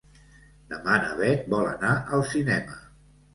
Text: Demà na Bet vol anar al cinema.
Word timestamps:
Demà 0.71 0.95
na 1.03 1.11
Bet 1.19 1.43
vol 1.51 1.69
anar 1.73 1.93
al 2.17 2.25
cinema. 2.33 2.81